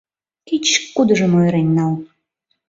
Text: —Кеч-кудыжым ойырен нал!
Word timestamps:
—Кеч-кудыжым 0.47 1.31
ойырен 1.39 1.67
нал! 1.77 1.93